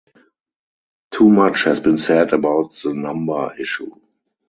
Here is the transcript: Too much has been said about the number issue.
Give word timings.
Too 1.11 1.29
much 1.29 1.63
has 1.65 1.79
been 1.79 1.99
said 1.99 2.33
about 2.33 2.73
the 2.73 2.95
number 2.95 3.53
issue. 3.59 3.91